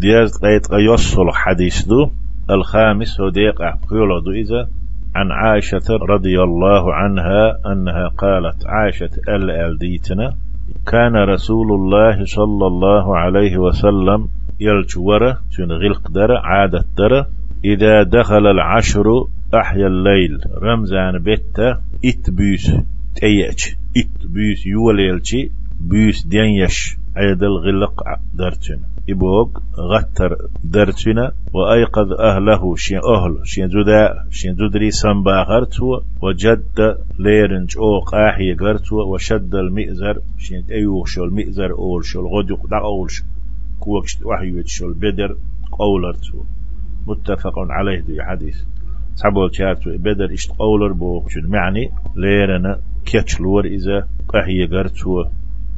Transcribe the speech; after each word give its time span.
ديز 0.00 0.36
قيت 0.42 0.66
يوصل 0.72 1.30
حديث 1.32 1.86
دو 1.88 2.10
الخامس 2.50 3.20
هو 3.20 3.28
ديق 3.28 3.62
أحقيل 3.62 4.08
دو 4.24 4.30
إذا 4.30 4.68
عن 5.14 5.32
عائشة 5.32 5.88
رضي 6.10 6.42
الله 6.42 6.94
عنها 6.94 7.72
أنها 7.72 8.08
قالت 8.08 8.66
عائشة 8.66 9.10
ال 9.28 9.78
ديتنا 9.78 10.34
كان 10.86 11.16
رسول 11.16 11.72
الله 11.72 12.24
صلى 12.24 12.66
الله 12.66 13.16
عليه 13.16 13.58
وسلم 13.58 14.28
يلجور 14.60 15.34
شن 15.50 15.72
غلق 15.72 16.10
در 16.10 16.32
عادة 16.36 16.84
در 16.98 17.26
إذا 17.64 18.02
دخل 18.02 18.46
العشر 18.46 19.04
أحيا 19.54 19.86
الليل 19.86 20.40
رمزان 20.62 21.18
بيتا 21.18 21.80
إتبيس 22.04 22.72
تيأج 23.14 23.74
إتبيس 23.96 24.66
يوليلشي 24.66 25.50
بيس 25.80 26.26
دينيش. 26.26 26.99
عيد 27.20 27.42
الغلق 27.42 28.02
درتنا 28.34 28.86
إبوغ 29.10 29.48
غتر 29.92 30.36
درتنا 30.64 31.32
وأيقظ 31.54 32.12
أهله 32.12 32.76
شين 32.76 33.00
أهل 33.14 33.34
شين 33.44 33.68
جدا 33.68 34.24
شين 34.30 34.54
جدري 34.54 34.90
سنباغرتو 34.90 36.00
وجد 36.22 36.96
ليرنج 37.18 37.76
أو 37.78 37.98
قاحي 37.98 38.52
غرتو 38.52 38.96
وشد 39.12 39.54
المئزر 39.54 40.16
شين 40.38 40.64
أيوغ 40.70 41.04
شو 41.06 41.24
المئزر 41.24 41.70
أول 41.72 42.04
شو 42.04 42.20
الغدق 42.20 42.66
دا 42.66 42.76
أول 42.76 43.10
شو 43.10 43.24
كوكش 43.80 44.22
وحي 44.24 44.62
شو 44.66 44.86
البدر 44.88 45.36
قولرتو. 45.72 46.44
متفق 47.06 47.58
عليه 47.58 48.00
دي 48.00 48.22
حديث. 48.22 48.56
صحبو 49.16 49.48
تشارتو 49.48 49.90
بدر 49.98 50.32
إشت 50.32 50.50
قولر 50.58 50.92
بو 50.92 51.28
شو 51.28 51.40
معني 51.40 51.90
ليرنا 52.16 52.78
كيتشلور 53.06 53.64
إذا 53.64 54.08
قاحي 54.28 54.64
غرتو 54.64 55.24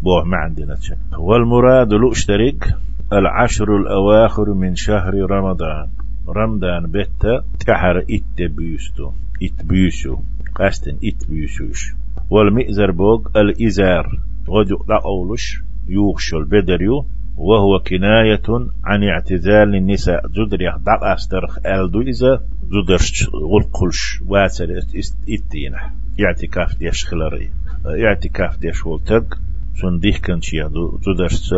بوه 0.03 0.25
ما 0.25 0.37
عندنا 0.37 0.77
والمراد 1.19 1.93
اشترك 1.93 2.77
العشر 3.13 3.77
الأواخر 3.77 4.55
من 4.55 4.75
شهر 4.75 5.15
رمضان. 5.31 5.89
رمضان 6.29 6.87
بيتا 6.87 7.45
تحر 7.67 7.99
إت 7.99 8.43
بيستو 8.43 9.13
إت 9.43 9.65
بيسو 9.65 10.19
قاستن 10.55 10.97
إت 11.05 11.31
بيسوش 11.31 11.95
والمئزر 12.31 12.91
بوغ 12.91 13.21
الإزار. 13.37 14.19
غدو 14.49 14.85
لا 14.89 15.01
أولش 15.05 15.61
يوخشو 15.89 16.39
البدريو 16.39 17.05
وهو 17.37 17.79
كناية 17.79 18.49
عن 18.85 19.05
اعتزال 19.05 19.75
النساء. 19.75 20.29
جدر 20.29 20.63
يخدع 20.63 21.15
أسترخ 21.15 21.59
ألدو 21.67 22.01
إذا 22.01 22.41
جدرش 22.73 23.29
غلقلش. 23.29 24.23
واسر 24.27 24.81
إتينح. 25.29 25.93
اعتكاف 26.21 26.79
ديش 26.79 27.07
خلاري 27.07 27.51
اعتكاف 27.87 28.59
ديش 28.59 28.87
ولتق 28.87 29.39
سنديه 29.83 30.19
كنش 30.27 30.55
يهدو 30.55 30.99
جدرش 31.05 31.55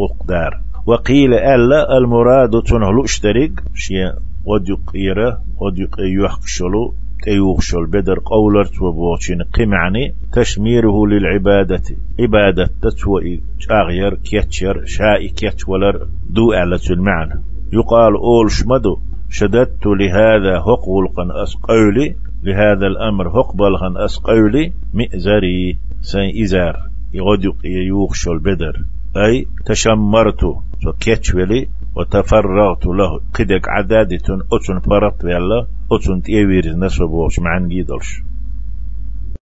وقدار 0.00 0.60
وقيل 0.86 1.34
ألا 1.34 1.98
المراد 1.98 2.62
تنهلو 2.62 3.04
اشترك 3.04 3.52
شيء 3.74 4.12
وديق 4.44 4.84
إيرا 4.94 5.38
وديق 5.60 5.96
يحقشلو 5.98 6.94
تيوغشل 7.22 7.86
بدر 7.86 8.18
قولر 8.18 8.68
وبوشين 8.80 9.42
قمعني 9.42 10.14
تشميره 10.32 11.06
للعبادة. 11.06 11.82
عبادة 12.20 12.70
تتوى 12.82 13.40
أغير 13.70 14.14
كيتشر 14.14 14.84
شاء 14.84 15.26
كيتولر 15.26 16.06
دو 16.30 16.52
أعلى 16.52 16.78
المعنى 16.90 17.42
يقال 17.72 18.14
أول 18.14 18.50
شمدو 18.50 18.98
شددت 19.30 19.86
لهذا 19.86 20.58
هقولقا 20.58 21.42
أسقولي 21.42 22.14
لهذا 22.42 22.86
الأمر 22.86 23.28
هقبلغا 23.28 24.04
أسقولي 24.04 24.72
مئزري 24.94 25.78
سين 26.00 26.42
إزار 26.42 26.95
يغدق 27.16 27.56
يوغشل 27.64 28.38
بدر. 28.38 28.76
أي 29.16 29.46
تشمرت 29.66 30.42
وكيتشولي 30.86 31.68
وتفرغت 31.96 32.86
له 32.86 33.20
قدك 33.34 33.68
عدادة 33.68 34.26
أتن 34.52 34.78
فرط 34.78 35.24
يلا 35.24 35.66
أتن 35.92 36.22
تيوير 36.22 36.76
نسبوش 36.76 37.38
معن 37.38 37.68
جيدلش 37.68 38.22